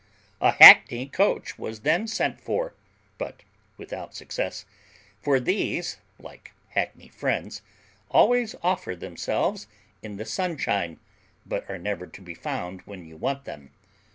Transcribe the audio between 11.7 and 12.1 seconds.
never